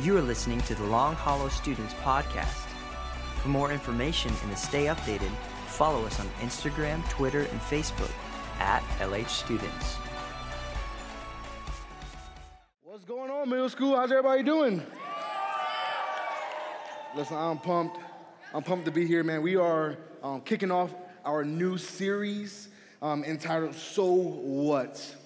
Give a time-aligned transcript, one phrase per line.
[0.00, 2.66] You are listening to the Long Hollow Students Podcast.
[3.42, 5.30] For more information and to stay updated,
[5.66, 8.10] follow us on Instagram, Twitter, and Facebook
[8.58, 9.96] at LH Students.
[12.82, 13.94] What's going on, middle school?
[13.94, 14.82] How's everybody doing?
[17.14, 17.98] Listen, I'm pumped.
[18.54, 19.42] I'm pumped to be here, man.
[19.42, 22.70] We are um, kicking off our new series
[23.02, 25.16] um, entitled So What?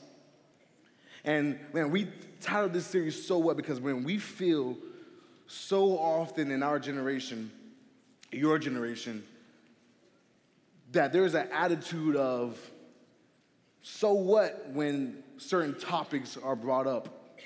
[1.24, 2.08] And man, we
[2.46, 4.76] titled this series So What because when we feel
[5.46, 7.50] so often in our generation,
[8.32, 9.24] your generation,
[10.92, 12.58] that there's an attitude of
[13.82, 17.38] so what when certain topics are brought up.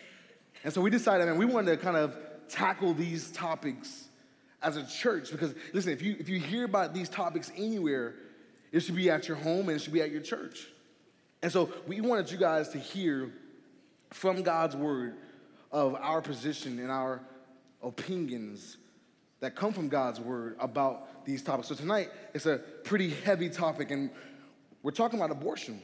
[0.65, 2.17] And so we decided, man, we wanted to kind of
[2.49, 4.09] tackle these topics
[4.63, 8.15] as a church because listen, if you if you hear about these topics anywhere,
[8.73, 10.67] it should be at your home and it should be at your church.
[11.43, 13.33] And so we wanted you guys to hear
[14.11, 15.17] from God's word
[15.73, 17.21] of our position and our
[17.83, 18.77] opinions
[19.41, 21.69] that come from God's word about these topics.
[21.69, 24.11] So tonight, it's a pretty heavy topic, and
[24.83, 25.81] we're talking about abortion.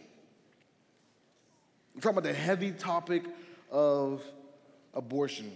[1.95, 3.25] We're talking about the heavy topic
[3.71, 4.23] of
[4.93, 5.53] abortion.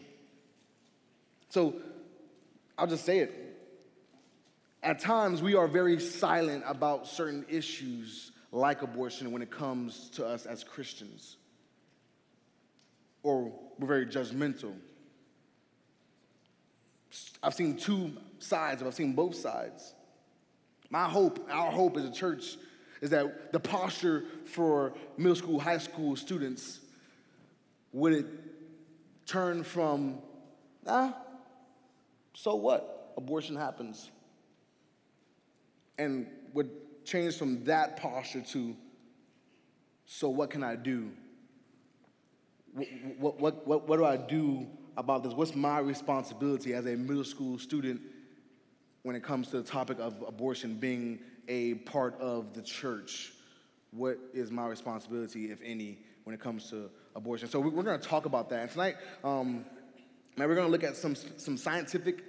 [1.50, 1.74] So
[2.78, 3.34] I'll just say it.
[4.82, 10.26] At times, we are very silent about certain issues like abortion when it comes to
[10.26, 11.36] us as Christians
[13.22, 14.74] or we're very judgmental.
[17.42, 19.94] I've seen two sides, I've seen both sides.
[20.90, 22.56] My hope, our hope as a church,
[23.00, 26.80] is that the posture for middle school, high school students
[27.92, 28.26] would it
[29.26, 30.18] turn from,
[30.86, 31.16] ah,
[32.34, 33.12] so what?
[33.16, 34.10] Abortion happens.
[35.98, 36.70] And would
[37.04, 38.76] change from that posture to,
[40.06, 41.10] so what can I do?
[43.18, 45.32] What, what, what, what do I do about this?
[45.32, 48.00] What's my responsibility as a middle school student
[49.02, 53.32] when it comes to the topic of abortion being a part of the church?
[53.92, 57.48] What is my responsibility, if any, when it comes to abortion?
[57.48, 58.62] So we're going to talk about that.
[58.62, 59.64] And tonight, um,
[60.36, 62.22] man, we're going to look at some, some scientific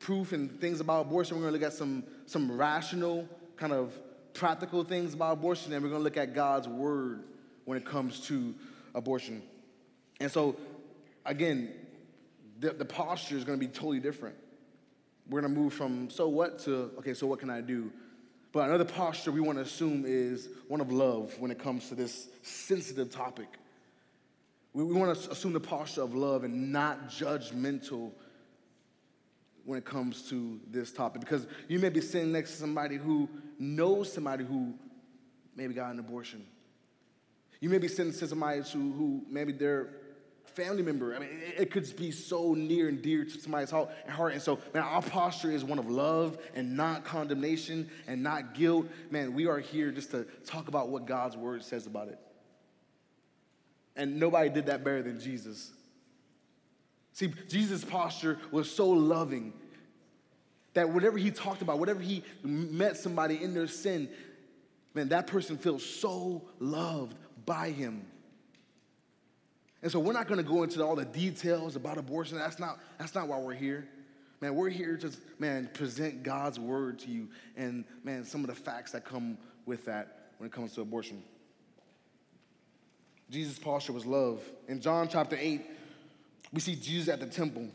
[0.00, 1.36] proof and things about abortion.
[1.36, 3.96] We're going to look at some, some rational, kind of
[4.32, 5.72] practical things about abortion.
[5.72, 7.24] And we're going to look at God's word
[7.66, 8.54] when it comes to
[8.94, 9.42] abortion.
[10.20, 10.56] And so,
[11.24, 11.72] again,
[12.58, 14.36] the, the posture is going to be totally different.
[15.28, 17.90] We're going to move from so what to, okay, so what can I do?
[18.52, 21.94] But another posture we want to assume is one of love when it comes to
[21.94, 23.46] this sensitive topic.
[24.72, 28.10] We, we want to assume the posture of love and not judgmental
[29.64, 31.20] when it comes to this topic.
[31.20, 33.28] Because you may be sitting next to somebody who
[33.58, 34.74] knows somebody who
[35.54, 36.44] maybe got an abortion
[37.60, 39.90] you may be to somebody who, who maybe their
[40.54, 41.14] family member.
[41.14, 43.90] I mean, it, it, could be so near and dear to somebody's heart.
[44.32, 48.86] And so, man, our posture is one of love and not condemnation and not guilt.
[49.10, 52.18] Man, we are here just to talk about what God's word says about it.
[53.96, 55.70] And nobody did that better than Jesus.
[57.12, 59.52] See, Jesus' posture was so loving
[60.74, 64.08] that whatever he talked about, whatever he met somebody in their sin,
[64.94, 68.06] man, that person feels so loved, by him.
[69.82, 72.38] And so we're not going to go into all the details about abortion.
[72.38, 73.88] That's not, that's not why we're here.
[74.40, 78.54] Man, we're here to, man, present God's word to you and, man, some of the
[78.54, 79.36] facts that come
[79.66, 81.22] with that when it comes to abortion.
[83.30, 84.42] Jesus' posture was love.
[84.66, 85.62] In John chapter 8,
[86.52, 87.68] we see Jesus at the temple.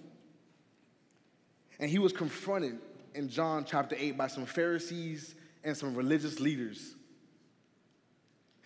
[1.80, 2.80] And he was confronted
[3.14, 6.95] in John chapter 8 by some Pharisees and some religious leaders.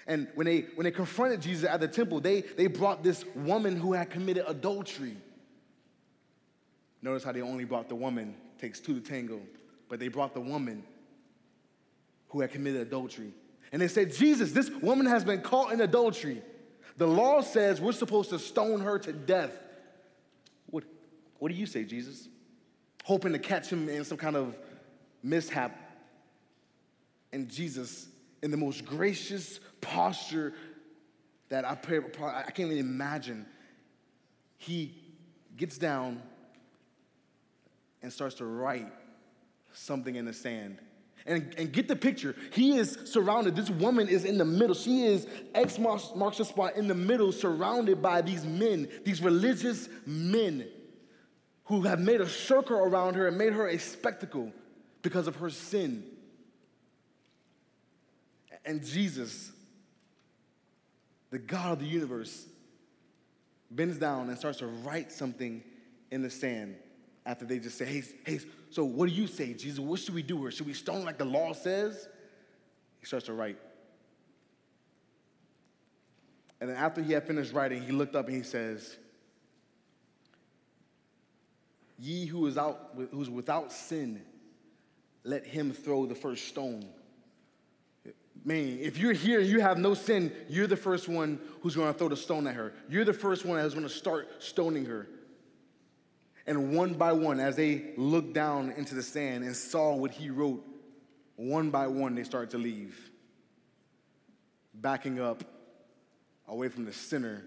[0.10, 3.78] And when they, when they confronted Jesus at the temple, they, they brought this woman
[3.78, 5.16] who had committed adultery.
[7.04, 9.40] Notice how they only brought the woman, takes two to tango,
[9.88, 10.84] but they brought the woman
[12.30, 13.32] who had committed adultery.
[13.72, 16.42] And they said, Jesus, this woman has been caught in adultery.
[16.98, 19.52] The law says we're supposed to stone her to death.
[20.72, 20.86] What,
[21.38, 22.28] what do you say, Jesus?
[23.04, 24.58] Hoping to catch him in some kind of
[25.22, 25.80] mishap.
[27.32, 28.08] And Jesus,
[28.42, 30.54] in the most gracious, posture
[31.50, 33.46] that I, pray, I can't even imagine.
[34.58, 34.96] He
[35.58, 36.22] gets down
[38.02, 38.92] and starts to write
[39.74, 40.80] something in the sand.
[41.26, 42.36] And, and get the picture.
[42.54, 43.56] He is surrounded.
[43.56, 44.74] This woman is in the middle.
[44.74, 49.90] She is X marks, the spot in the middle, surrounded by these men, these religious
[50.06, 50.66] men
[51.66, 54.52] who have made a circle around her and made her a spectacle
[55.02, 56.04] because of her sin.
[58.66, 59.52] And Jesus
[61.30, 62.46] the God of the universe,
[63.72, 65.64] bends down and starts to write something
[66.12, 66.76] in the sand
[67.26, 68.40] after they just say, hey, hey,
[68.72, 69.80] so what do you say, Jesus?
[69.80, 70.52] What should we do here?
[70.52, 72.08] Should we stone like the law says?
[73.00, 73.58] He starts to write.
[76.60, 78.98] And then after he had finished writing, he looked up and he says,
[82.00, 84.22] Ye who is out, who's without sin,
[85.24, 86.86] let him throw the first stone.
[88.50, 91.94] Man, if you're here and you have no sin, you're the first one who's going
[91.94, 92.74] to throw the stone at her.
[92.90, 95.08] You're the first one that's to start stoning her.
[96.48, 100.32] And one by one, as they looked down into the sand and saw what he
[100.32, 100.66] wrote,
[101.36, 103.12] one by one, they started to leave,
[104.74, 105.44] backing up
[106.48, 107.46] away from the sinner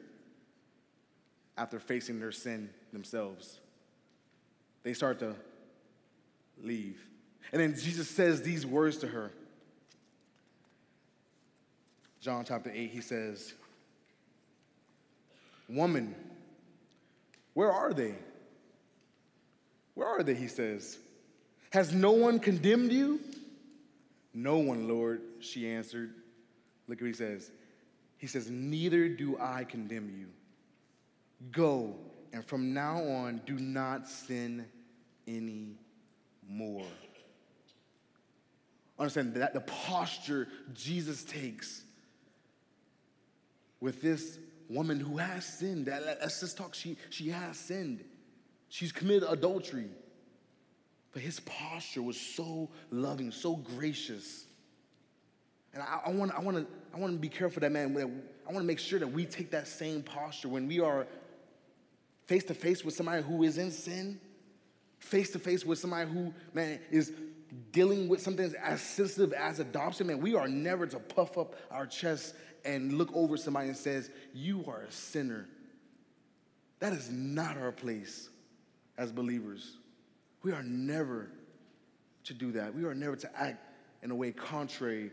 [1.59, 3.59] after facing their sin themselves.
[4.85, 5.35] They start to
[6.63, 7.05] leave.
[7.51, 9.33] And then Jesus says these words to her.
[12.23, 13.53] John chapter 8, he says,
[15.69, 16.15] Woman,
[17.55, 18.15] where are they?
[19.95, 20.35] Where are they?
[20.35, 20.99] He says,
[21.71, 23.19] Has no one condemned you?
[24.33, 26.15] No one, Lord, she answered.
[26.87, 27.51] Look what he says.
[28.19, 30.29] He says, Neither do I condemn you.
[31.51, 31.97] Go,
[32.33, 34.65] and from now on, do not sin
[35.27, 36.87] anymore.
[38.97, 41.83] Understand that the posture Jesus takes
[43.83, 44.39] with this
[44.69, 45.89] woman who has sinned.
[45.89, 46.73] Let's just talk.
[46.73, 48.05] She, she has sinned.
[48.69, 49.91] She's committed adultery.
[51.13, 54.47] But his posture was so loving, so gracious.
[55.75, 57.91] And I, I want I to I wanna be careful that, man.
[58.49, 61.07] I want to make sure that we take that same posture when we are
[62.27, 64.21] face to face with somebody who is in sin,
[65.01, 67.13] face to face with somebody who, man, is
[67.71, 71.87] dealing with something as sensitive as adoption, man, we are never to puff up our
[71.87, 72.35] chest
[72.65, 75.47] and look over somebody and says, you are a sinner.
[76.79, 78.29] That is not our place
[78.97, 79.77] as believers.
[80.43, 81.31] We are never
[82.25, 82.75] to do that.
[82.75, 83.67] We are never to act
[84.03, 85.11] in a way contrary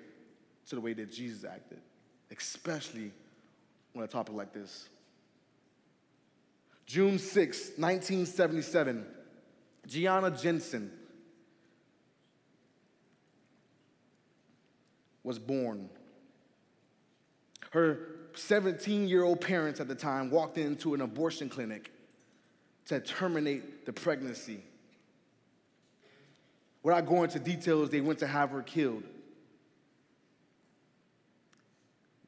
[0.70, 1.80] to the way that Jesus acted,
[2.32, 3.12] especially
[3.96, 4.88] on a topic like this.
[6.86, 9.06] June 6, 1977,
[9.86, 10.90] Gianna Jessen
[15.24, 15.90] was born.
[17.72, 18.00] Her
[18.36, 21.92] 17 year old parents at the time walked into an abortion clinic
[22.86, 24.64] to terminate the pregnancy.
[26.82, 29.04] Without going into details, they went to have her killed.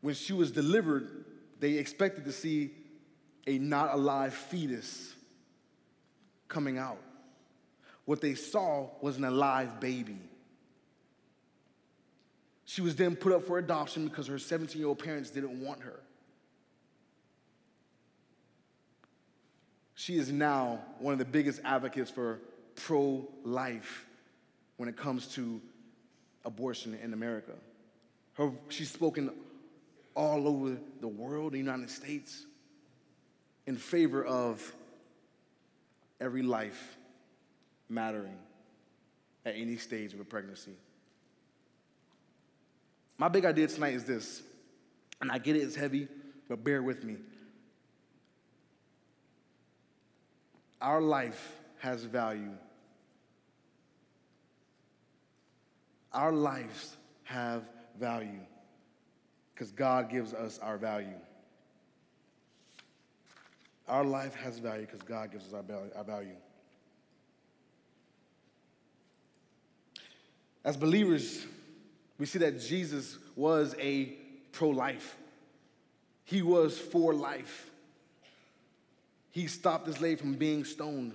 [0.02, 1.26] When she was delivered,
[1.60, 2.72] they expected to see
[3.48, 5.16] a not alive fetus
[6.48, 7.00] coming out.
[8.06, 10.18] What they saw was an alive baby.
[12.72, 15.82] She was then put up for adoption because her 17 year old parents didn't want
[15.82, 16.00] her.
[19.94, 22.40] She is now one of the biggest advocates for
[22.76, 24.06] pro life
[24.78, 25.60] when it comes to
[26.46, 27.52] abortion in America.
[28.36, 29.32] Her, she's spoken
[30.16, 32.46] all over the world, the United States,
[33.68, 34.74] in favor of
[36.22, 36.96] every life
[37.90, 38.38] mattering
[39.46, 40.72] at any stage of a pregnancy.
[43.22, 44.42] My big idea tonight is this,
[45.22, 46.08] and I get it, it's heavy,
[46.50, 47.18] but bear with me.
[50.82, 52.50] Our life has value.
[56.12, 57.62] Our lives have
[58.00, 58.40] value
[59.54, 61.20] because God gives us our value.
[63.88, 65.64] Our life has value because God gives us
[65.96, 66.38] our value.
[70.66, 71.46] As believers,
[72.22, 74.14] we see that Jesus was a
[74.52, 75.18] pro life,
[76.24, 77.72] he was for life.
[79.32, 81.14] He stopped this lady from being stoned.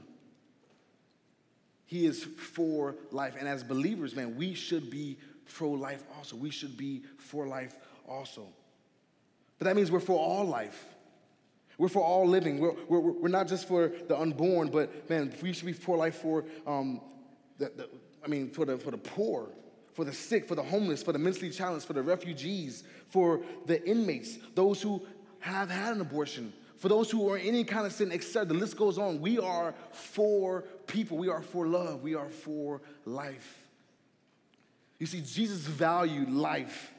[1.84, 3.36] He is for life.
[3.38, 5.16] And as believers, man, we should be
[5.54, 6.34] pro life also.
[6.34, 7.76] We should be for life
[8.08, 8.48] also.
[9.60, 10.86] But that means we're for all life.
[11.78, 12.58] We're for all living.
[12.58, 16.16] We're, we're, we're not just for the unborn, but man, we should be for life
[16.16, 17.00] for, um,
[17.58, 17.88] the, the,
[18.24, 19.50] I mean, for the, for the poor,
[19.96, 23.82] for the sick, for the homeless, for the mentally challenged, for the refugees, for the
[23.88, 25.00] inmates, those who
[25.38, 28.44] have had an abortion, for those who are in any kind of sin, etc.
[28.44, 29.22] The list goes on.
[29.22, 31.16] We are for people.
[31.16, 32.02] We are for love.
[32.02, 33.66] We are for life.
[34.98, 36.92] You see, Jesus valued life.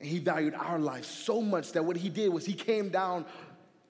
[0.00, 3.24] And he valued our life so much that what he did was he came down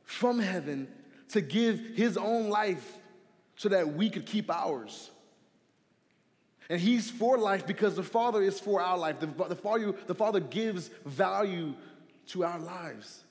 [0.05, 0.87] from heaven
[1.31, 2.99] to give his own life
[3.57, 5.11] so that we could keep ours.
[6.71, 9.21] And he's for life because the Father is for our life.
[9.21, 11.75] The, the, Father, the Father gives value
[12.29, 13.25] to our lives.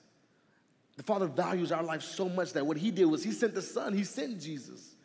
[0.96, 3.62] The Father values our life so much that what He did was He sent the
[3.62, 4.96] Son, He sent Jesus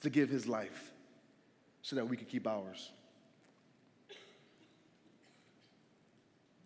[0.00, 0.90] to give His life
[1.82, 2.90] so that we could keep ours.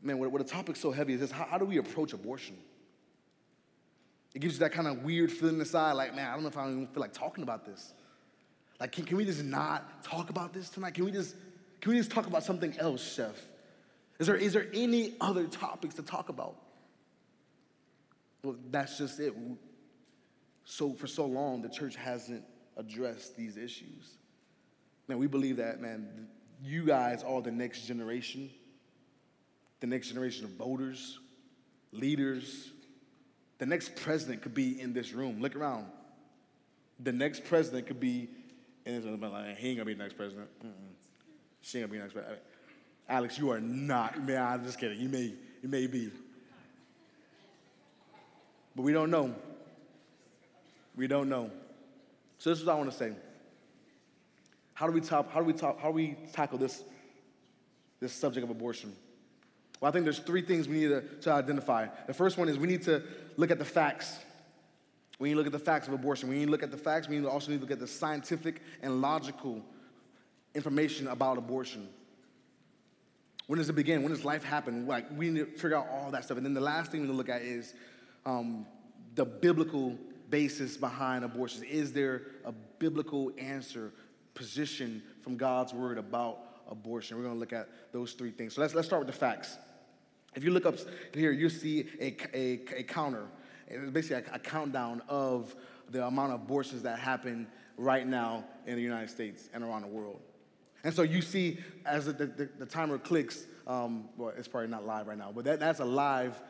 [0.02, 2.56] Man, what, what a topic so heavy is this how, how do we approach abortion?
[4.34, 6.58] It gives you that kind of weird feeling inside, like, man, I don't know if
[6.58, 7.94] I even feel like talking about this.
[8.80, 10.94] Like, can, can we just not talk about this tonight?
[10.94, 11.34] Can we just
[11.84, 13.38] can we just talk about something else, Sheph?
[14.18, 16.56] Is there, is there any other topics to talk about?
[18.42, 19.34] Well, that's just it.
[20.64, 22.42] So for so long, the church hasn't
[22.78, 24.16] addressed these issues.
[25.08, 26.28] Man, we believe that, man,
[26.62, 28.48] you guys are the next generation,
[29.80, 31.18] the next generation of voters,
[31.92, 32.70] leaders.
[33.58, 35.40] The next president could be in this room.
[35.42, 35.86] Look around.
[37.00, 38.30] The next president could be
[38.84, 39.20] in this room.
[39.20, 40.48] Like, he ain't gonna be the next president.
[40.64, 40.70] Mm-mm.
[41.62, 42.14] She ain't gonna be the next.
[42.14, 42.40] president.
[43.08, 44.22] Alex, you are not.
[44.22, 44.98] Man, I'm just kidding.
[45.00, 46.10] You may, you may be.
[48.74, 49.34] But we don't know.
[50.96, 51.50] We don't know.
[52.38, 53.12] So this is what I want to say.
[54.74, 56.82] How do we top, how do we top, how do we tackle this,
[58.00, 58.94] this subject of abortion?
[59.80, 61.86] Well, I think there's three things we need to, to identify.
[62.06, 63.02] The first one is we need to
[63.36, 64.18] look at the facts.
[65.18, 66.28] We need to look at the facts of abortion.
[66.28, 67.08] We need to look at the facts.
[67.08, 69.62] We need to also need to look at the scientific and logical
[70.54, 71.88] information about abortion.
[73.46, 74.02] When does it begin?
[74.02, 74.86] When does life happen?
[74.86, 76.36] Like we need to figure out all that stuff.
[76.36, 77.74] And then the last thing we need to look at is
[78.24, 78.66] um,
[79.14, 79.96] the biblical
[80.30, 81.62] basis behind abortion.
[81.64, 83.92] Is there a biblical answer,
[84.34, 87.16] position from God's word about abortion?
[87.16, 88.54] We're going to look at those three things.
[88.54, 89.58] So let's let's start with the facts.
[90.34, 90.76] If you look up
[91.12, 93.26] here, you see a, a, a counter.
[93.68, 95.54] It's basically a, a countdown of
[95.90, 99.88] the amount of abortions that happen right now in the United States and around the
[99.88, 100.20] world.
[100.82, 104.84] And so you see, as the, the, the timer clicks, um, well, it's probably not
[104.84, 106.40] live right now, but that, that's a live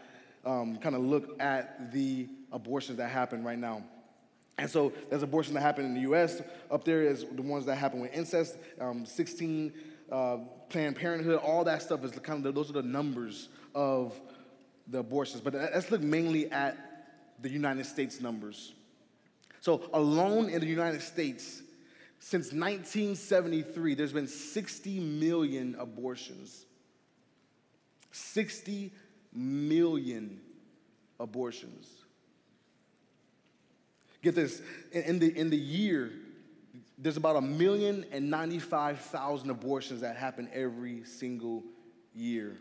[0.45, 3.83] um, kind of look at the abortions that happen right now.
[4.59, 6.43] And so there's abortions that happen in the U.S.
[6.71, 9.73] Up there is the ones that happen with incest, um, 16
[10.13, 14.21] uh, Planned Parenthood, all that stuff is kind of those are the numbers of
[14.89, 15.41] the abortions.
[15.41, 16.94] But let's look mainly at
[17.41, 18.73] the United States numbers.
[19.61, 21.63] So alone in the United States,
[22.19, 26.67] since 1973, there's been 60 million abortions.
[28.13, 28.93] 60
[29.33, 30.41] million
[31.19, 31.89] abortions.
[34.23, 34.63] Get this,
[34.93, 36.13] in the, in the year,
[36.97, 41.63] there's about a million and 95,000 abortions that happen every single
[42.15, 42.57] year.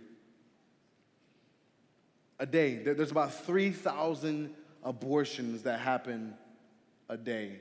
[2.40, 4.54] A day, there's about 3,000
[4.84, 6.34] abortions that happen
[7.10, 7.60] a day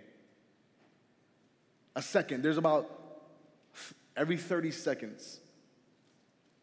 [1.95, 2.43] a second.
[2.43, 2.91] There's about
[4.17, 5.41] every 30 seconds,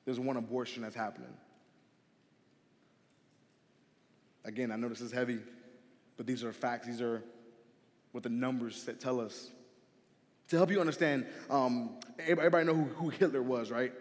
[0.06, 1.34] there's one abortion that's happening.
[4.46, 5.40] Again, I know this is heavy,
[6.18, 6.88] but these are facts.
[6.88, 7.22] These are
[8.12, 9.50] what the numbers that tell us.
[10.48, 13.94] To help you understand, um, everybody know who, who, Hitler was, right?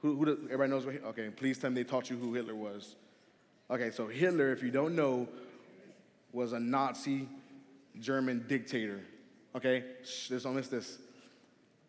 [0.00, 1.04] Who, who everybody knows what?
[1.08, 2.94] Okay, please tell me they taught you who Hitler was.
[3.70, 5.28] Okay, so Hitler, if you don't know,
[6.32, 7.28] was a Nazi
[7.98, 9.00] German dictator.
[9.54, 10.98] Okay, Shh, there's don't miss this.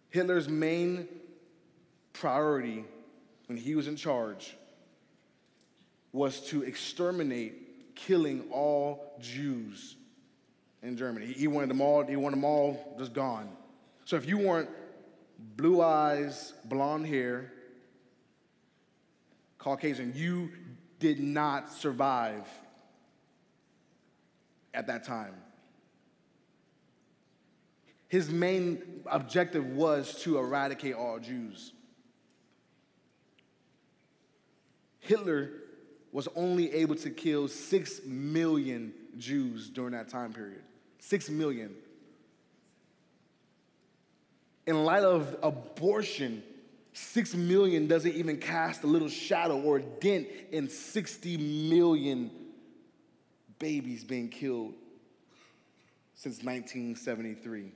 [0.09, 1.07] Hitler's main
[2.12, 2.83] priority
[3.47, 4.55] when he was in charge
[6.12, 9.95] was to exterminate, killing all Jews
[10.83, 11.25] in Germany.
[11.25, 13.50] He wanted them all, he wanted them all just gone.
[14.05, 14.69] So if you weren't
[15.55, 17.51] blue eyes, blonde hair,
[19.57, 20.51] Caucasian, you
[21.00, 22.45] did not survive
[24.74, 25.34] at that time
[28.13, 31.74] his main objective was to eradicate all Jews.
[35.00, 35.50] Hitler
[36.12, 40.62] was only able to kill six million Jews during that time period.
[41.00, 41.74] Six million.
[44.68, 46.44] In light of abortion,
[46.94, 51.38] six million doesn't even cast a little shadow or a dent in 60
[51.68, 52.30] million
[53.63, 54.74] babies being killed
[56.15, 57.72] since 1973.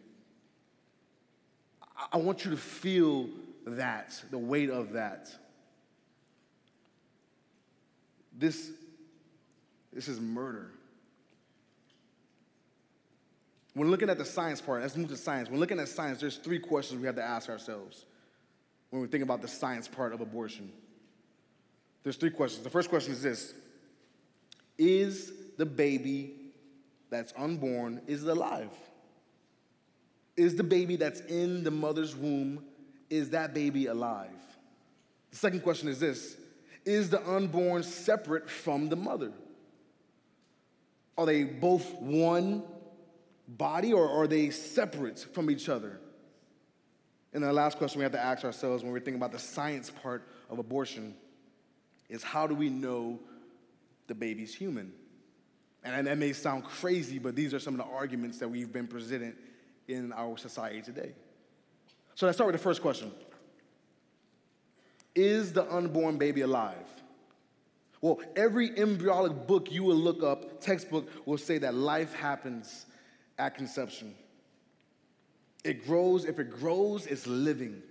[2.11, 3.29] I want you to feel
[3.65, 5.29] that, the weight of that.
[8.37, 8.69] This,
[9.93, 10.71] this is murder.
[13.73, 15.49] When looking at the science part, let's move to science.
[15.49, 18.05] When looking at science, there's three questions we have to ask ourselves
[18.89, 20.69] when we think about the science part of abortion.
[22.03, 22.65] There's three questions.
[22.65, 23.53] The first question is this
[24.77, 26.33] Is the baby
[27.09, 28.71] that's unborn, is alive?
[30.35, 32.63] Is the baby that's in the mother's womb,
[33.09, 34.29] is that baby alive?
[35.31, 36.37] The second question is this
[36.85, 39.31] Is the unborn separate from the mother?
[41.17, 42.63] Are they both one
[43.47, 45.99] body or are they separate from each other?
[47.33, 49.89] And the last question we have to ask ourselves when we're thinking about the science
[49.89, 51.15] part of abortion
[52.09, 53.19] is how do we know
[54.07, 54.93] the baby's human?
[55.87, 58.87] And that may sound crazy, but these are some of the arguments that we've been
[58.87, 59.35] presented
[59.87, 61.13] in our society today.
[62.13, 63.11] So let's start with the first question
[65.15, 66.75] Is the unborn baby alive?
[68.01, 72.85] Well, every embryonic book you will look up, textbook, will say that life happens
[73.39, 74.13] at conception.
[75.63, 77.81] It grows, if it grows, it's living.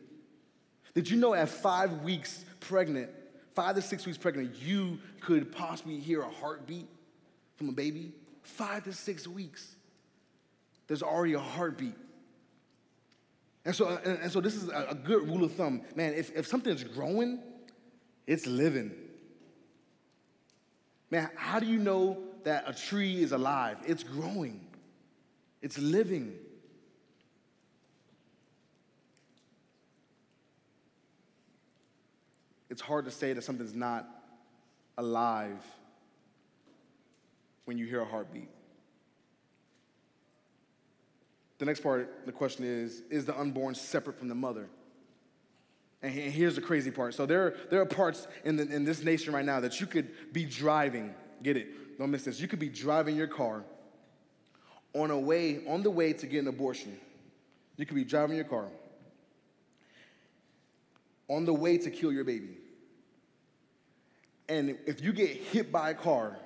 [0.95, 3.11] Did you know at five weeks pregnant,
[3.55, 6.87] five to six weeks pregnant, you could possibly hear a heartbeat
[7.57, 8.13] from a baby?
[8.43, 9.75] Five to six weeks.
[10.87, 11.97] There's already a heartbeat.
[13.65, 15.83] And so, and, so this is a, a good rule of thumb.
[15.97, 17.41] Man, if, if something's growing,
[18.27, 18.93] it's living.
[21.11, 23.79] Man, how do you know that a tree is alive?
[23.85, 24.61] It's growing,
[25.63, 26.35] it's living.
[32.69, 34.07] It's hard to say that something's not
[34.99, 35.63] alive
[37.66, 38.49] when you hear a heartbeat.
[41.58, 44.68] The next part, the question is Is the unborn separate from the mother?
[46.02, 47.14] And here's the crazy part.
[47.14, 50.32] So there, there are parts in, the, in this nation right now that you could
[50.32, 51.14] be driving.
[51.42, 51.99] Get it?
[51.99, 52.38] Don't miss this.
[52.38, 53.64] You could be driving your car
[54.94, 56.96] on a way, on the way to get an abortion.
[57.76, 58.66] You could be driving your car
[61.28, 62.58] on the way to kill your baby.
[64.49, 66.37] And if you get hit by a car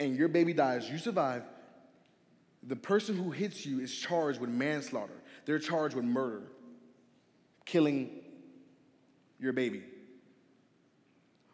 [0.00, 1.44] and your baby dies, you survive,
[2.62, 5.14] the person who hits you is charged with manslaughter.
[5.44, 6.42] They're charged with murder
[7.66, 8.10] killing
[9.38, 9.82] your baby.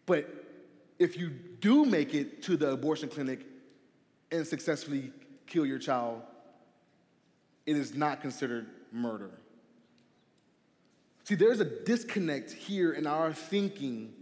[0.07, 0.29] But
[0.99, 3.45] if you do make it to the abortion clinic
[4.31, 5.13] and successfully
[5.47, 6.23] kill your child,
[7.67, 9.31] it is not considered murder.
[11.25, 14.15] See, there's a disconnect here in our thinking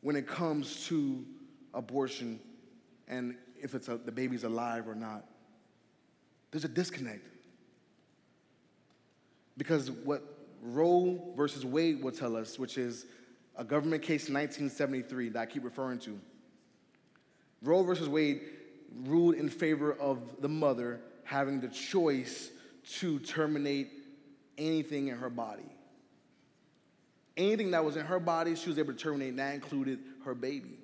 [0.00, 1.24] when it comes to
[1.74, 2.40] abortion
[3.12, 5.24] and if it's a, the baby's alive or not.
[6.50, 7.26] There's a disconnect.
[9.58, 10.22] Because what
[10.62, 13.06] Roe versus Wade will tell us, which is
[13.56, 16.18] a government case in 1973 that I keep referring to.
[17.62, 18.40] Roe versus Wade
[19.04, 22.50] ruled in favor of the mother having the choice
[22.98, 23.90] to terminate
[24.56, 25.70] anything in her body.
[27.36, 30.34] Anything that was in her body, she was able to terminate, and that included her
[30.34, 30.78] baby.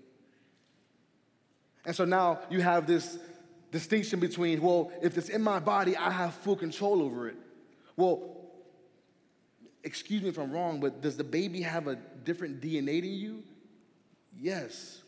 [1.89, 3.17] And so now you have this
[3.73, 7.37] distinction between, well, if it's in my body, I have full control over it.
[7.97, 8.37] Well,
[9.83, 13.43] excuse me if I'm wrong, but does the baby have a different DNA than you?
[14.39, 15.01] Yes.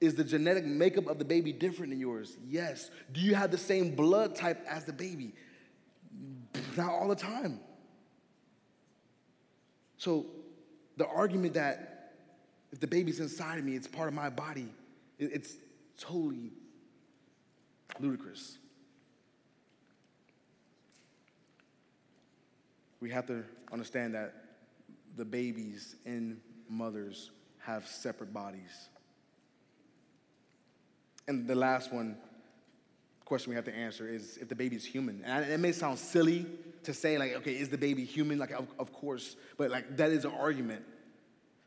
[0.00, 2.36] Is the genetic makeup of the baby different than yours?
[2.48, 2.90] Yes.
[3.12, 5.34] Do you have the same blood type as the baby?
[6.76, 7.60] Not all the time.
[9.98, 10.26] So,
[10.96, 12.14] the argument that
[12.72, 14.66] if the baby's inside of me, it's part of my body,
[15.20, 15.54] it's
[15.98, 16.52] totally
[18.00, 18.58] ludicrous.
[23.00, 24.34] we have to understand that
[25.16, 28.88] the babies and mothers have separate bodies.
[31.26, 32.16] And the last one,
[33.24, 35.22] question we have to answer is if the baby is human.
[35.24, 36.46] And it may sound silly
[36.84, 38.38] to say, like, okay, is the baby human?
[38.38, 40.82] Like, of, of course, but like that is an argument.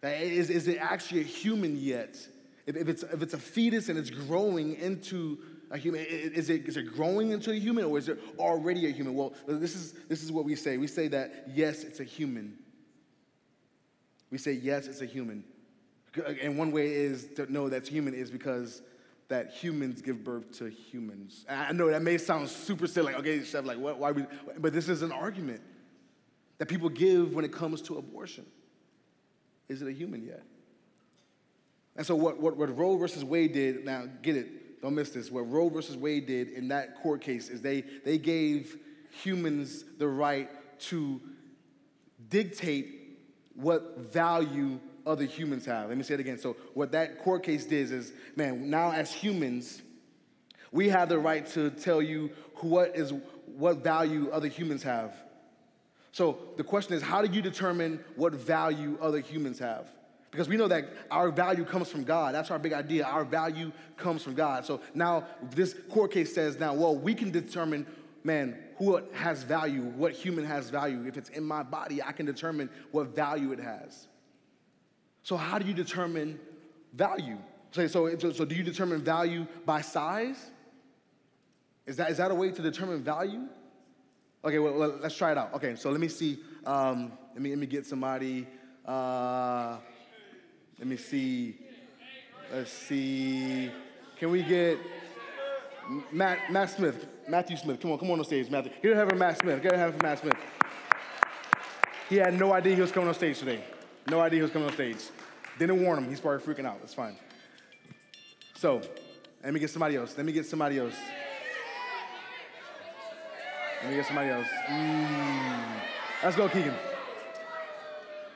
[0.02, 2.18] Is, is it actually a human yet?
[2.66, 5.40] If, it's, if it's a fetus and it's growing into
[5.72, 6.02] a human?
[6.02, 9.16] Is it, is it growing into a human or is it already a human?
[9.16, 10.78] Well, this is, this is what we say.
[10.78, 12.58] We say that, yes, it's a human.
[14.30, 15.44] We say, yes, it's a human.
[16.18, 18.82] Uh, and one way is to know that's human is because
[19.30, 21.46] that humans give birth to humans.
[21.50, 24.26] I know that may sound super silly, like, okay, Sheph, like, what, why we,
[24.58, 25.62] but this is an argument
[26.58, 28.46] that people give when it comes to abortion.
[29.70, 30.44] Is it a human yet?
[31.96, 35.30] And so what, what, what Roe versus Wade did, now get it, don't miss this.
[35.30, 38.78] What Roe versus Wade did in that court case is they, they gave
[39.12, 40.50] humans the right
[40.80, 41.22] to
[42.30, 43.20] dictate
[43.56, 45.90] what value other humans have.
[45.90, 46.40] Let me say it again.
[46.40, 49.82] So, what that court case did is, man, now as humans,
[50.72, 53.14] we have the right to tell you what is
[53.46, 55.14] what value other humans have.
[56.12, 59.88] So the question is, how do you determine what value other humans have?
[60.32, 62.34] Because we know that our value comes from God.
[62.34, 63.04] That's our big idea.
[63.04, 64.66] Our value comes from God.
[64.66, 67.86] So now this court case says now, well, we can determine,
[68.24, 71.06] man, who has value, what human has value.
[71.06, 74.08] If it's in my body, I can determine what value it has.
[75.24, 76.40] So how do you determine
[76.94, 77.38] value?
[77.72, 80.52] So, so, so, do you determine value by size?
[81.86, 83.48] Is that, is that a way to determine value?
[84.44, 85.54] Okay, well, well let's try it out.
[85.54, 86.40] Okay, so let me see.
[86.66, 88.46] Um, let, me, let me get somebody.
[88.86, 89.78] Uh,
[90.82, 91.56] let me see.
[92.52, 93.70] Let's see.
[94.18, 94.80] Can we get
[96.12, 97.06] Matt, Matt Smith?
[97.28, 97.80] Matthew Smith.
[97.80, 98.72] Come on, come on on stage, Matthew.
[98.82, 99.62] Get a hand Matt Smith.
[99.62, 100.36] Get a hand Matt Smith.
[102.10, 103.64] He had no idea he was coming on stage today.
[104.10, 104.98] No idea he was coming on stage.
[105.60, 106.10] Didn't warn him.
[106.10, 106.80] He's probably freaking out.
[106.80, 107.16] That's fine.
[108.56, 108.82] So,
[109.44, 110.18] let me get somebody else.
[110.18, 110.96] Let me get somebody else.
[113.84, 114.48] Let me get somebody else.
[114.68, 115.82] Mm.
[116.24, 116.74] Let's go, Keegan.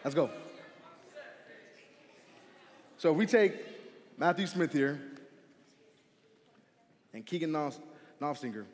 [0.03, 0.29] Let's go.
[3.05, 3.53] So if we take
[4.17, 4.99] Matthew Smith here
[7.13, 7.51] and Keegan
[8.19, 8.65] Knopfsinger,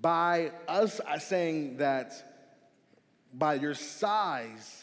[0.00, 2.14] by us uh, saying that
[3.34, 4.82] by your size,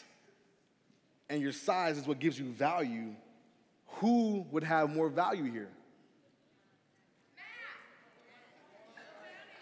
[1.28, 3.16] and your size is what gives you value,
[3.94, 5.70] who would have more value here?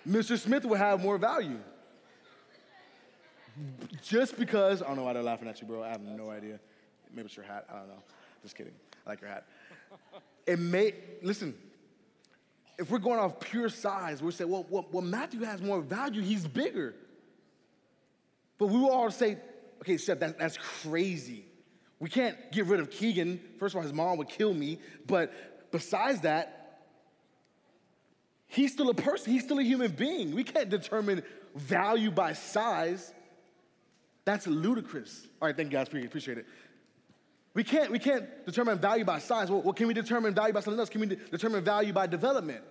[0.06, 0.38] Mr.
[0.38, 1.60] Smith would have more value.
[4.02, 5.82] Just because, I don't know why they're laughing at you, bro.
[5.82, 6.60] I have no idea.
[7.14, 7.66] Maybe it's your hat.
[7.70, 8.02] I don't know.
[8.42, 8.72] Just kidding.
[9.06, 9.46] I like your hat.
[10.46, 11.54] It may, listen,
[12.78, 16.22] if we're going off pure size, we're saying, well, well, well, Matthew has more value.
[16.22, 16.94] He's bigger.
[18.58, 19.38] But we will all say,
[19.82, 21.44] okay, Sheph, that, that's crazy.
[21.98, 23.40] We can't get rid of Keegan.
[23.58, 24.78] First of all, his mom would kill me.
[25.06, 25.32] But
[25.70, 26.60] besides that,
[28.52, 30.34] He's still a person, he's still a human being.
[30.34, 31.22] We can't determine
[31.54, 33.14] value by size.
[34.24, 35.28] That's ludicrous.
[35.40, 36.46] All right, thank you guys, appreciate it.
[37.52, 39.50] We can't, we can't determine value by size.
[39.50, 40.88] Well, can we determine value by something else?
[40.88, 42.62] Can we de- determine value by development?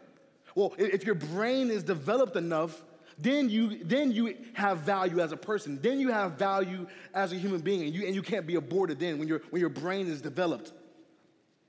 [0.56, 2.82] Well, if your brain is developed enough,
[3.18, 5.80] then you, then you have value as a person.
[5.82, 9.00] Then you have value as a human being, and you, and you can't be aborted
[9.00, 10.72] then when, your when your brain is developed.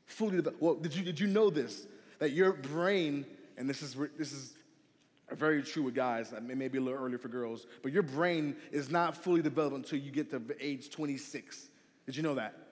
[0.07, 0.63] Fully developed.
[0.63, 1.87] Well, did you, did you know this?
[2.21, 3.27] That your brain
[3.61, 4.55] and this is, this is
[5.31, 8.57] very true with guys, it may be a little earlier for girls, but your brain
[8.73, 11.69] is not fully developed until you get to age 26.
[12.07, 12.70] Did you know that?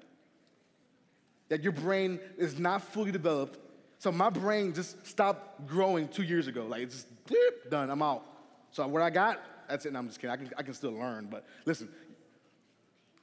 [1.48, 3.58] That your brain is not fully developed.
[3.98, 6.66] So my brain just stopped growing two years ago.
[6.66, 8.24] Like it's just done, I'm out.
[8.70, 9.92] So what I got, that's it.
[9.92, 10.32] No, I'm just kidding.
[10.32, 11.28] I can, I can still learn.
[11.30, 11.88] But listen,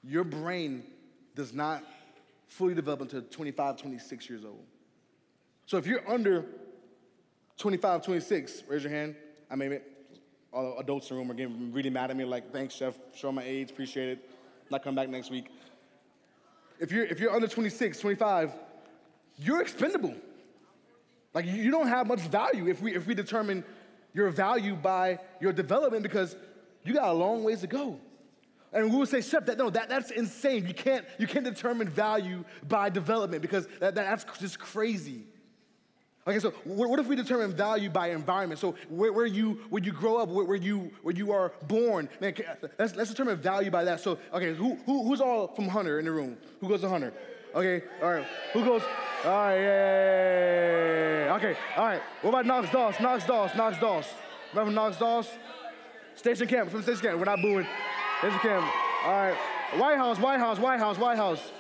[0.04, 0.84] your brain
[1.36, 1.84] does not
[2.48, 4.64] fully develop until 25, 26 years old.
[5.66, 6.46] So if you're under
[7.58, 9.16] 25, 26, raise your hand.
[9.50, 9.80] I mean,
[10.52, 13.32] all adults in the room are getting really mad at me, like, thanks, Sheph, show
[13.32, 14.30] my age, appreciate it.
[14.70, 15.48] Not coming back next week.
[16.80, 18.54] If you're, if you're under 26, 25,
[19.38, 20.16] you're expendable.
[21.34, 23.64] Like, you don't have much value if we, if we determine
[24.14, 26.36] your value by your development because
[26.84, 28.00] you got a long ways to go.
[28.72, 30.68] And we would say, Sheph, that no, that, that's insane.
[30.68, 35.24] You can't, you can't determine value by development because that, that's just crazy.
[36.28, 38.60] Okay, so what if we determine value by environment?
[38.60, 42.10] So where, where you where you grow up, where, where, you where you are born,
[42.20, 42.34] man.
[42.80, 44.00] Let's, let's determine value by that.
[44.00, 46.36] So okay, who, who who's all from Hunter in the room?
[46.62, 47.14] Who goes to Hunter?
[47.54, 48.26] Okay, all right.
[48.54, 48.82] Who goes?
[49.24, 51.36] All right, yeah.
[51.38, 52.02] Okay, all right.
[52.24, 53.00] What about Knox Doss?
[53.00, 54.08] Knox Doss, Knox Doss.
[54.52, 55.30] Remember Knox Doss?
[56.16, 57.20] Station camp, from station camp.
[57.20, 57.68] We're not booing.
[58.20, 58.66] Station camp.
[59.06, 59.36] All right.
[59.78, 61.52] White House, White House, White House, White House.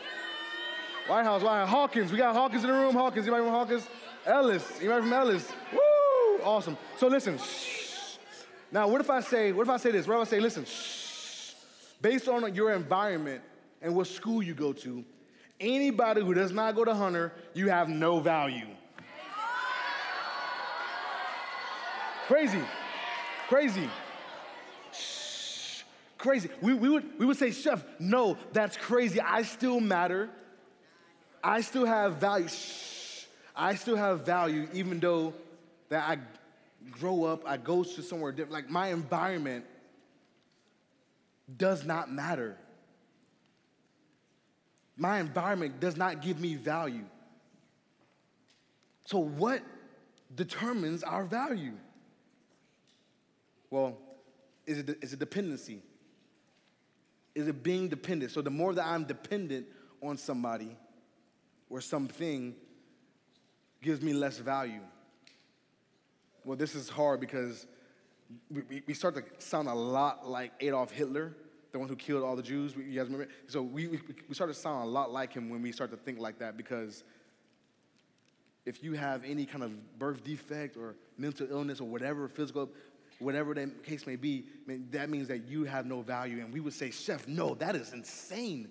[1.08, 1.70] White House, White House.
[1.70, 2.12] Hawkins.
[2.12, 2.96] We got Hawkins in the room.
[2.96, 3.28] Hawkins.
[3.28, 3.88] Anybody from Hawkins?
[4.26, 4.82] Ellis.
[4.82, 5.52] You remember from Ellis?
[5.72, 6.44] Woo!
[6.44, 6.78] Awesome.
[6.98, 7.40] So listen.
[8.72, 10.08] Now, what if I say, what if I say this?
[10.08, 10.66] What if I say, listen,
[12.02, 13.42] based on your environment
[13.82, 15.04] and what school you go to,
[15.60, 18.68] anybody who does not go to Hunter, you have no value.
[22.28, 22.62] Crazy.
[23.48, 23.90] Crazy.
[26.18, 26.50] Crazy.
[26.60, 29.22] We, we, would, we would say, Sheph, no, that's crazy.
[29.22, 30.30] I still matter.
[31.44, 32.48] I still have value.
[32.48, 32.95] Shh.
[33.56, 35.34] I still have value even though
[35.90, 36.18] that I
[36.92, 38.52] grow up, I go to somewhere different.
[38.52, 39.66] Like my environment
[41.58, 42.58] does not matter.
[44.98, 47.06] My environment does not give me value.
[49.06, 49.62] So, what
[50.34, 51.74] determines our value?
[53.70, 53.98] Well,
[54.66, 55.82] is it, is it dependency?
[57.36, 58.32] Is it being dependent?
[58.32, 59.68] So, the more that I'm dependent
[60.02, 60.76] on somebody
[61.70, 62.56] or something,
[63.86, 64.82] gives me less value.
[66.44, 67.68] Well, this is hard because
[68.50, 71.36] we, we start to sound a lot like Adolf Hitler,
[71.72, 72.76] the one who killed all the Jews.
[72.76, 73.28] You guys remember?
[73.48, 76.20] So we, we, start to sound a lot like him when we start to think
[76.20, 77.04] like that because
[78.66, 82.72] if you have any kind of birth defect or mental illness or whatever, physical,
[83.20, 84.46] whatever the case may be,
[84.90, 86.40] that means that you have no value.
[86.40, 88.68] And we would say, Sheph, no, that is insane.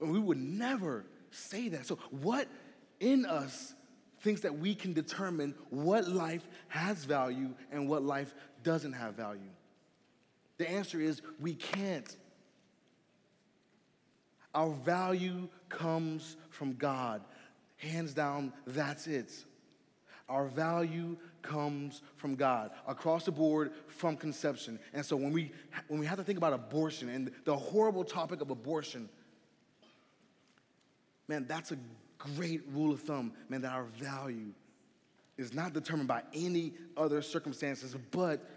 [0.00, 1.86] And we would never say that.
[1.86, 2.48] So, what
[2.98, 3.74] in us
[4.22, 9.40] thinks that we can determine what life has value and what life doesn't have value?
[10.58, 12.16] The answer is we can't.
[14.54, 17.22] Our value comes from God.
[17.78, 19.32] Hands down, that's it.
[20.28, 24.78] Our value comes from God across the board from conception.
[24.94, 25.50] And so when we
[25.88, 29.08] when we have to think about abortion and the horrible topic of abortion,
[31.26, 31.78] man, that's a
[32.36, 34.52] great rule of thumb, man, that our value
[35.36, 38.48] is not determined by any other circumstances, but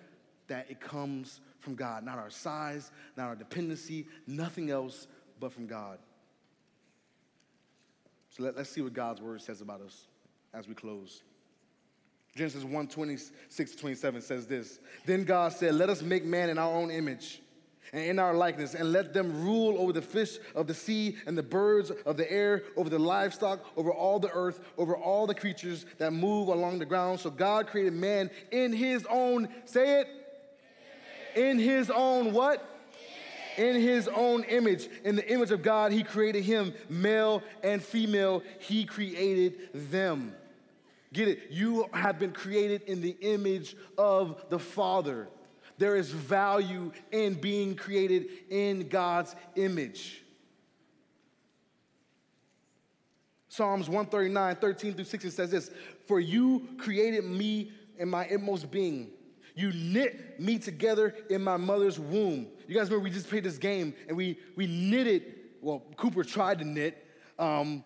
[0.48, 5.08] that it comes from God, not our size, not our dependency, nothing else
[5.40, 5.98] but from God.
[8.30, 10.08] So let, us see what God's word says about us
[10.54, 11.24] as we close.
[12.36, 16.74] Genesis 1 26 27 says this Then God said, Let us make man in our
[16.74, 17.42] own image
[17.94, 21.38] and in our likeness, and let them rule over the fish of the sea and
[21.38, 25.36] the birds of the air, over the livestock, over all the earth, over all the
[25.36, 27.20] creatures that move along the ground.
[27.20, 30.08] So God created man in his own, say it,
[31.36, 32.68] in his own what?
[33.58, 34.90] In his own image.
[35.04, 40.34] In the image of God, he created him, male and female, he created them.
[41.14, 41.48] Get it?
[41.50, 45.30] You have been created in the image of the Father.
[45.78, 50.24] There is value in being created in God's image.
[53.50, 55.72] Psalms 139, 13 through 16 says this
[56.08, 59.10] For you created me in my inmost being.
[59.56, 62.48] You knit me together in my mother's womb.
[62.68, 65.24] You guys remember we just played this game and we, we knitted,
[65.62, 67.06] well, Cooper tried to knit
[67.40, 67.84] um,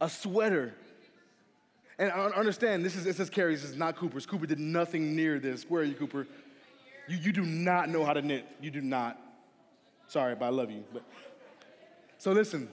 [0.00, 0.74] a sweater
[2.00, 4.24] and I understand, this is, it says Carrie, this is not Cooper's.
[4.24, 5.64] Cooper did nothing near this.
[5.68, 6.26] Where are you, Cooper?
[7.10, 8.46] You, you do not know how to knit.
[8.60, 9.18] You do not.
[10.06, 10.84] Sorry, but I love you.
[10.92, 11.02] But,
[12.18, 12.68] so listen,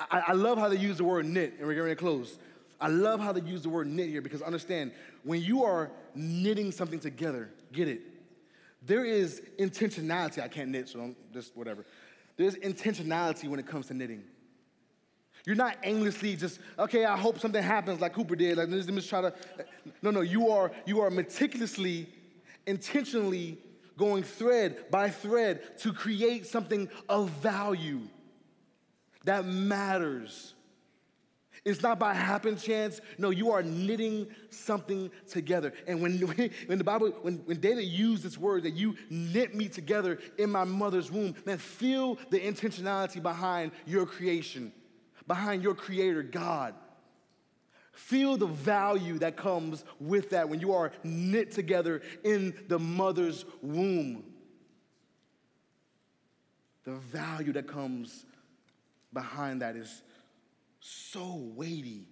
[0.00, 2.38] I, I love how they use the word knit, and we're getting to close.
[2.80, 4.92] I love how they use the word knit here because understand,
[5.24, 8.00] when you are knitting something together, get it,
[8.80, 10.42] there is intentionality.
[10.42, 11.84] I can't knit, so I'm just whatever.
[12.38, 14.24] There's intentionality when it comes to knitting.
[15.44, 18.56] You're not aimlessly just, okay, I hope something happens like Cooper did.
[18.56, 19.34] Like, let me just try to.
[20.00, 22.08] No, no, you are, you are meticulously,
[22.66, 23.58] intentionally
[23.96, 28.00] going thread by thread to create something of value
[29.24, 30.54] that matters.
[31.64, 33.00] It's not by happen chance.
[33.18, 35.72] No, you are knitting something together.
[35.88, 36.18] And when,
[36.66, 40.50] when the Bible, when, when David used this word that you knit me together in
[40.50, 44.72] my mother's womb, man, feel the intentionality behind your creation
[45.26, 46.74] behind your creator, God.
[47.96, 53.46] Feel the value that comes with that when you are knit together in the mother's
[53.62, 54.22] womb.
[56.84, 58.26] The value that comes
[59.14, 60.02] behind that is
[60.80, 62.06] so weighty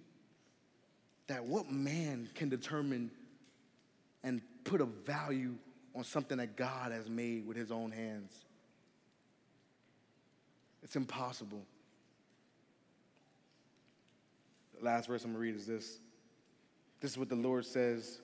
[1.27, 3.11] that what man can determine
[4.23, 5.53] and put a value
[5.95, 8.33] on something that God has made with his own hands?
[10.81, 11.63] It's impossible.
[14.74, 15.99] The last verse I'm gonna read is this.
[17.01, 18.19] This is what the Lord says,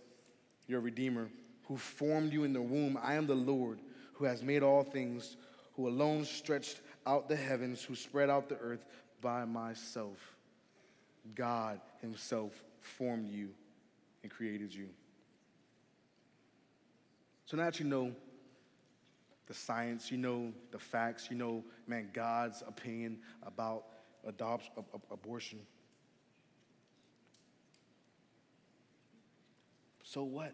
[0.68, 1.30] your Redeemer,
[1.68, 2.98] who formed you in the womb.
[3.02, 3.80] I am the Lord
[4.14, 5.36] who has made all things,
[5.76, 8.86] who alone stretched out the heavens, who spread out the earth
[9.20, 10.18] by myself.
[11.36, 13.50] God Himself formed you
[14.24, 14.90] and created you.
[17.46, 18.14] So now that you know
[19.48, 23.86] the science, you know the facts, you know, man, God's opinion about
[24.26, 24.72] adoption,
[25.12, 25.60] abortion.
[30.12, 30.52] So what?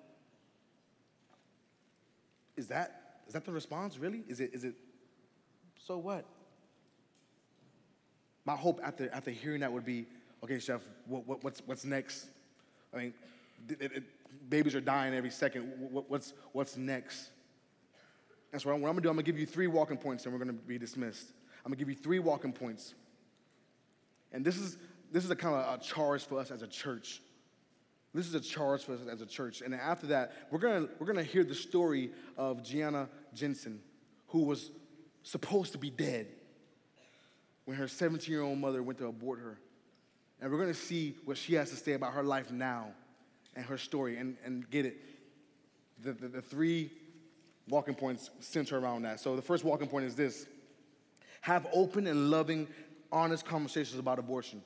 [2.55, 4.23] Is that, is that the response, really?
[4.27, 4.75] Is it, is it,
[5.79, 6.25] so what?
[8.45, 10.05] My hope after, after hearing that would be,
[10.43, 12.27] okay, Sheph, what, what, what's, what's next?
[12.93, 13.13] I mean,
[13.67, 14.03] it, it,
[14.47, 15.73] babies are dying every second.
[15.89, 17.31] What, what's, what's next?
[18.51, 20.33] That's what I'm, what I'm gonna do, I'm gonna give you three walking points and
[20.33, 21.31] we're gonna be dismissed.
[21.65, 22.93] I'm gonna give you three walking points.
[24.31, 24.77] And this is,
[25.11, 27.21] this is a kind of a charge for us as a church.
[28.17, 29.61] This is a charge for us as a church.
[29.61, 33.77] And after that, we're gonna, we're gonna hear the story of Gianna Jessen,
[34.29, 34.71] who was
[35.21, 36.25] supposed to be dead
[37.65, 39.59] when her 17 year old mother went to abort her.
[40.41, 42.87] And we're gonna see what she has to say about her life now
[43.55, 44.97] and her story and, and get it.
[46.01, 46.89] The, the, the three
[47.69, 49.19] walking points center around that.
[49.19, 50.47] So the first walking point is this
[51.41, 52.67] have open and loving,
[53.11, 54.63] honest conversations about abortion.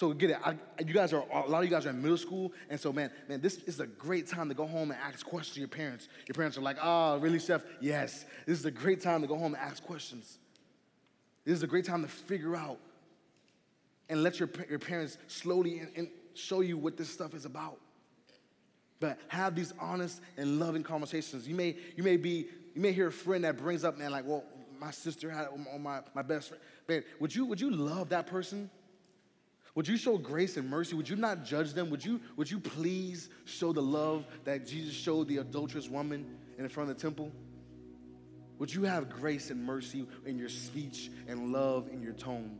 [0.00, 0.38] So get it.
[0.42, 2.90] I, you guys are a lot of you guys are in middle school, and so
[2.90, 5.68] man, man, this is a great time to go home and ask questions to your
[5.68, 6.08] parents.
[6.26, 7.64] Your parents are like, "Ah, oh, really, Sheph?
[7.82, 10.38] Yes." This is a great time to go home and ask questions.
[11.44, 12.78] This is a great time to figure out
[14.08, 17.78] and let your, your parents slowly and, and show you what this stuff is about.
[19.00, 21.46] But have these honest and loving conversations.
[21.46, 24.26] You may, you may be, you may hear a friend that brings up, man, like,
[24.26, 24.44] well,
[24.78, 26.62] my sister had or my, my best friend.
[26.88, 28.70] Man, would you, would you love that person?
[29.74, 30.94] Would you show grace and mercy?
[30.96, 31.90] Would you not judge them?
[31.90, 36.26] Would you, would you please show the love that Jesus showed the adulterous woman
[36.58, 37.30] in front of the temple?
[38.58, 42.58] Would you have grace and mercy in your speech and love in your tone?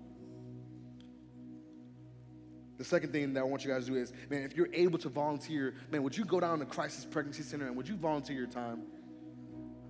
[2.79, 4.99] The second thing that I want you guys to do is, man, if you're able
[5.01, 8.37] to volunteer, man, would you go down to Crisis Pregnancy Center and would you volunteer
[8.37, 8.85] your time?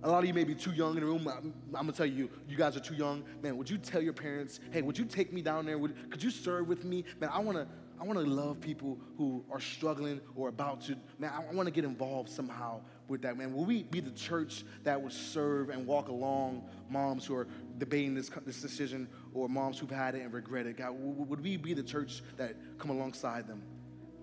[0.03, 1.27] A lot of you may be too young in the room.
[1.27, 3.23] I'm, I'm, gonna tell you, you guys are too young.
[3.43, 5.77] Man, would you tell your parents, hey, would you take me down there?
[5.77, 7.05] Would, could you serve with me?
[7.19, 7.67] Man, I wanna,
[7.99, 10.97] I wanna love people who are struggling or about to.
[11.19, 13.53] Man, I, wanna get involved somehow with that, man.
[13.53, 18.15] Will we be the church that would serve and walk along moms who are debating
[18.15, 20.77] this, this decision or moms who've had it and regret it?
[20.77, 23.61] God, would we be the church that come alongside them?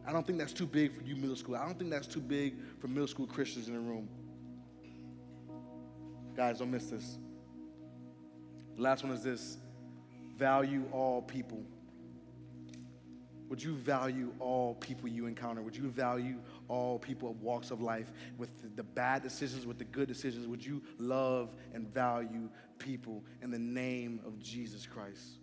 [0.09, 1.55] I don't think that's too big for you middle school.
[1.55, 4.09] I don't think that's too big for middle school Christians in the room.
[6.39, 7.19] Guys, don't miss this.
[8.77, 9.57] The last one is this
[10.37, 11.65] value all people.
[13.49, 15.63] Would you value all people you encounter?
[15.63, 16.37] Would you value
[16.69, 20.47] all people of walks of life with the bad decisions, with the good decisions?
[20.47, 22.49] Would you love and value
[22.79, 25.38] people in the name of Jesus Christ?